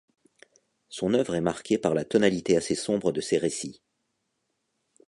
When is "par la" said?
1.77-2.03